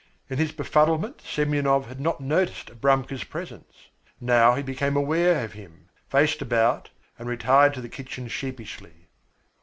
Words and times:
In 0.31 0.39
his 0.39 0.51
befuddlement, 0.51 1.21
Semyonov 1.23 1.85
had 1.85 1.99
not 2.01 2.19
noticed 2.19 2.71
Abramka's 2.71 3.23
presence. 3.23 3.89
Now 4.19 4.55
he 4.55 4.63
became 4.63 4.95
aware 4.97 5.45
of 5.45 5.53
him, 5.53 5.89
faced 6.09 6.41
about 6.41 6.89
and 7.19 7.29
retired 7.29 7.75
to 7.75 7.81
the 7.81 7.87
kitchen 7.87 8.27
sheepishly. 8.27 9.09